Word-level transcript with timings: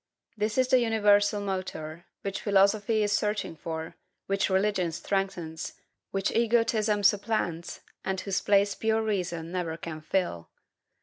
This 0.35 0.57
is 0.57 0.69
the 0.69 0.79
universal 0.79 1.39
motor, 1.41 2.05
which 2.23 2.41
philosophy 2.41 3.03
is 3.03 3.11
searching 3.11 3.55
for, 3.55 3.97
which 4.25 4.49
religion 4.49 4.91
strengthens, 4.91 5.73
which 6.09 6.31
egotism 6.31 7.03
supplants, 7.03 7.81
and 8.03 8.19
whose 8.19 8.41
place 8.41 8.73
pure 8.73 9.03
reason 9.03 9.51
never 9.51 9.77
can 9.77 10.01
fill. 10.01 10.49